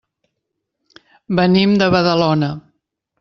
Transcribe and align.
Venim 1.39 1.75
de 1.83 1.91
Badalona. 1.97 2.53